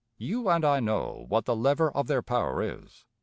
[0.17, 3.05] You and I know what the lever of their power is.